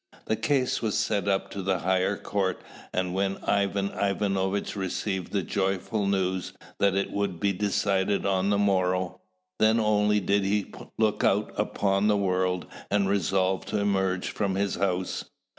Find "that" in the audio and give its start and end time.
6.79-6.95